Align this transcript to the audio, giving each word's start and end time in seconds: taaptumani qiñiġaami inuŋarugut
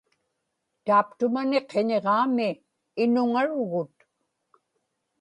taaptumani 0.85 1.59
qiñiġaami 1.69 2.49
inuŋarugut 3.03 3.95